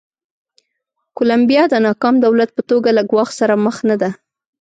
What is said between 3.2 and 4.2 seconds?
سره مخ نه ده.